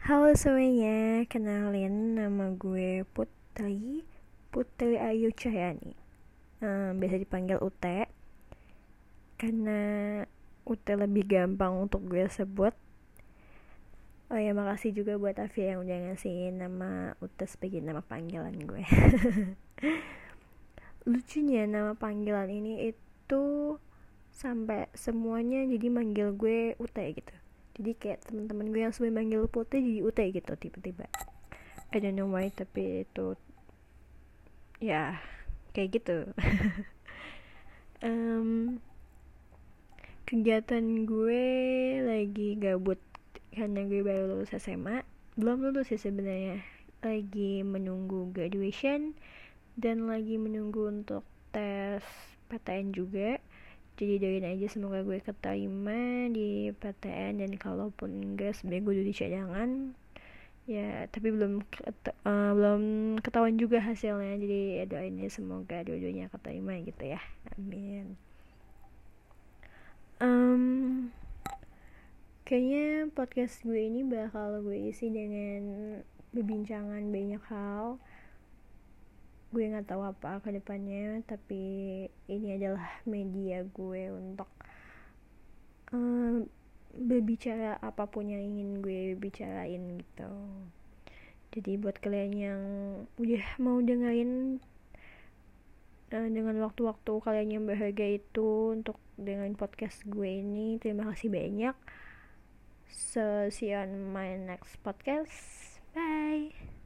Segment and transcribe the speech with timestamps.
[0.00, 4.00] Halo semuanya, kenalin nama gue Putri
[4.48, 5.92] Putri Ayu Cahyani.
[6.64, 8.08] Um, Biasa dipanggil Ute
[9.36, 9.76] Karena
[10.64, 12.72] Ute lebih gampang untuk gue sebut.
[14.32, 18.80] Oh ya makasih juga buat Afi yang udah ngasih nama Ute sebagai nama panggilan gue.
[21.12, 23.76] Lucunya nama panggilan ini itu
[24.32, 27.36] Sampai semuanya jadi manggil gue Ute gitu
[27.80, 31.08] jadi kayak teman-teman gue yang sebelum manggil putih jadi ute gitu tiba-tiba.
[31.90, 33.40] I don't know why tapi itu
[34.84, 35.16] ya
[35.72, 36.18] kayak gitu.
[38.00, 38.80] Um,
[40.24, 41.44] kegiatan gue
[42.00, 42.96] lagi gabut
[43.52, 45.04] karena gue baru lulus SMA
[45.36, 46.64] belum lulus sih sebenarnya.
[47.04, 49.12] Lagi menunggu graduation
[49.76, 52.00] dan lagi menunggu untuk tes
[52.48, 53.36] PTN juga
[54.00, 59.14] jadi doain aja semoga gue keterima di PTN dan kalaupun enggak sebenarnya gue udah di
[59.14, 59.70] cadangan.
[60.64, 62.82] Ya tapi belum ket, uh, belum
[63.20, 67.20] ketahuan juga hasilnya jadi ya doain aja semoga dua-duanya keterima gitu ya.
[67.60, 68.16] Amin.
[70.20, 70.64] Um,
[72.48, 75.62] kayaknya podcast gue ini bakal gue isi dengan
[76.32, 78.00] perbincangan banyak hal
[79.50, 81.62] gue nggak tahu apa ke depannya tapi
[82.30, 84.46] ini adalah media gue untuk
[85.90, 86.38] uh,
[86.94, 90.32] berbicara apa pun yang ingin gue bicarain gitu.
[91.50, 92.62] Jadi buat kalian yang
[93.18, 94.62] udah mau dengerin
[96.14, 101.74] uh, dengan waktu-waktu kalian yang berharga itu untuk dengan podcast gue ini terima kasih banyak.
[102.90, 105.78] So see you on my next podcast.
[105.90, 106.79] Bye